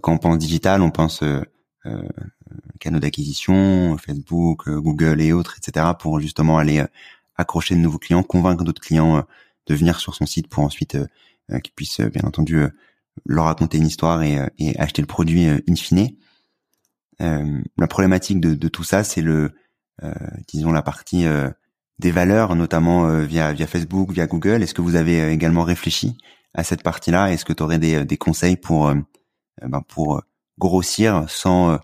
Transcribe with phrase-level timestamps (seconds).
[0.00, 1.22] quand on pense digital, on pense
[2.80, 5.86] canaux d'acquisition, Facebook, Google et autres, etc.
[5.98, 6.84] pour justement aller
[7.36, 9.24] accrocher de nouveaux clients, convaincre d'autres clients
[9.66, 10.98] de venir sur son site pour ensuite
[11.48, 12.64] qu'ils puissent bien entendu
[13.24, 16.10] leur raconter une histoire et, et acheter le produit in fine.
[17.20, 19.52] la problématique de, tout ça, c'est le
[20.02, 20.12] euh,
[20.48, 21.50] disons la partie euh,
[21.98, 24.62] des valeurs, notamment euh, via Facebook, via Google.
[24.62, 26.18] Est-ce que vous avez également réfléchi
[26.56, 28.92] à cette partie-là Est-ce que tu aurais des, des conseils pour
[29.62, 30.22] ben, pour
[30.58, 31.78] grossir sans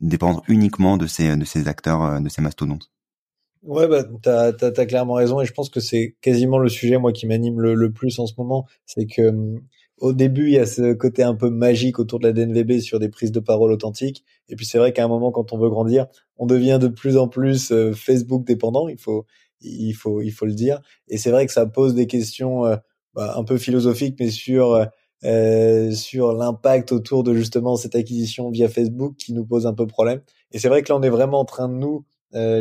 [0.00, 2.90] dépendre uniquement de ces de ces acteurs, de ces mastodontes?
[3.64, 7.12] Ouais, bah, t'as as, clairement raison et je pense que c'est quasiment le sujet moi
[7.12, 9.32] qui m'anime le, le, plus en ce moment, c'est que
[10.00, 12.98] au début, il y a ce côté un peu magique autour de la DNVB sur
[13.00, 14.24] des prises de parole authentiques.
[14.48, 16.06] Et puis c'est vrai qu'à un moment, quand on veut grandir,
[16.36, 18.88] on devient de plus en plus euh, Facebook dépendant.
[18.88, 19.26] Il faut,
[19.60, 20.80] il faut, il faut le dire.
[21.08, 22.76] Et c'est vrai que ça pose des questions euh,
[23.14, 24.86] bah, un peu philosophiques, mais sur
[25.24, 29.86] euh, sur l'impact autour de justement cette acquisition via Facebook qui nous pose un peu
[29.86, 30.20] problème.
[30.52, 32.04] Et c'est vrai que là, on est vraiment en train de nous,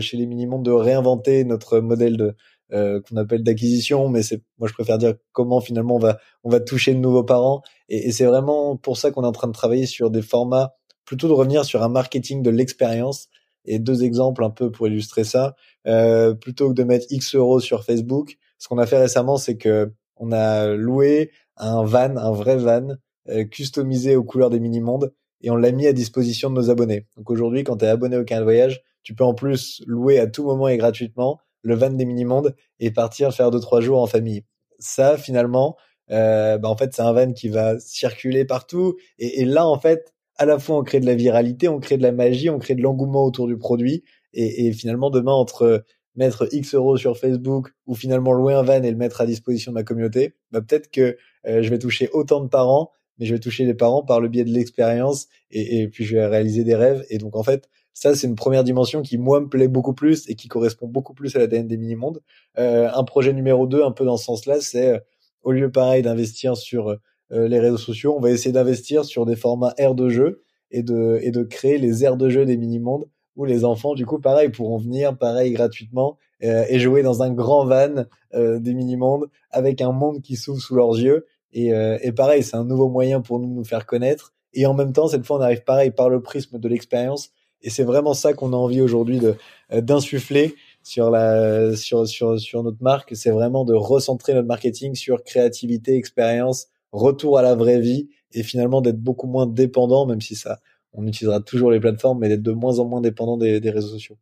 [0.00, 2.34] chez les minimondes, de réinventer notre modèle de
[2.72, 6.50] euh, qu'on appelle d'acquisition, mais c'est moi je préfère dire comment finalement on va on
[6.50, 9.46] va toucher de nouveaux parents et, et c'est vraiment pour ça qu'on est en train
[9.46, 13.28] de travailler sur des formats plutôt de revenir sur un marketing de l'expérience
[13.66, 15.54] et deux exemples un peu pour illustrer ça
[15.86, 19.56] euh, plutôt que de mettre X euros sur Facebook ce qu'on a fait récemment c'est
[19.56, 22.96] que on a loué un van un vrai van
[23.28, 26.70] euh, customisé aux couleurs des mini mondes et on l'a mis à disposition de nos
[26.70, 30.18] abonnés donc aujourd'hui quand tu es abonné au Canal Voyage tu peux en plus louer
[30.18, 34.00] à tout moment et gratuitement le van des mini-mondes et partir faire deux trois jours
[34.00, 34.44] en famille.
[34.78, 35.76] Ça, finalement,
[36.10, 38.96] euh, bah en fait, c'est un van qui va circuler partout.
[39.18, 41.96] Et, et, là, en fait, à la fois, on crée de la viralité, on crée
[41.96, 44.04] de la magie, on crée de l'engouement autour du produit.
[44.32, 45.84] Et, et, finalement, demain, entre
[46.16, 49.72] mettre X euros sur Facebook ou finalement louer un van et le mettre à disposition
[49.72, 53.34] de ma communauté, bah peut-être que euh, je vais toucher autant de parents, mais je
[53.34, 56.64] vais toucher les parents par le biais de l'expérience et, et puis je vais réaliser
[56.64, 57.04] des rêves.
[57.10, 60.28] Et donc, en fait, ça, c'est une première dimension qui, moi, me plaît beaucoup plus
[60.28, 62.20] et qui correspond beaucoup plus à l'ADN des mini-mondes.
[62.58, 64.98] Euh, un projet numéro 2, un peu dans ce sens-là, c'est, euh,
[65.42, 69.34] au lieu pareil d'investir sur euh, les réseaux sociaux, on va essayer d'investir sur des
[69.34, 73.08] formats aires de jeu et de, et de créer les aires de jeu des mini-mondes
[73.36, 77.64] où les enfants, du coup, pareil, pourront venir, pareil, gratuitement et jouer dans un grand
[77.64, 78.04] van
[78.34, 81.26] des mini-mondes avec un monde qui s'ouvre sous leurs yeux.
[81.54, 84.34] Et, et pareil, c'est un nouveau moyen pour nous de nous faire connaître.
[84.52, 87.30] Et en même temps, cette fois, on arrive pareil par le prisme de l'expérience
[87.62, 89.34] et c'est vraiment ça qu'on a envie aujourd'hui de
[89.72, 93.16] euh, d'insuffler sur la sur sur sur notre marque.
[93.16, 98.42] C'est vraiment de recentrer notre marketing sur créativité, expérience, retour à la vraie vie et
[98.42, 100.60] finalement d'être beaucoup moins dépendant, même si ça
[100.96, 103.88] on utilisera toujours les plateformes, mais d'être de moins en moins dépendant des, des réseaux
[103.88, 104.18] sociaux.